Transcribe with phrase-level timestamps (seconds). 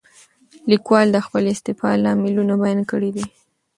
[0.71, 3.25] لیکوال د خپلې استعفا لاملونه بیان کړي دي.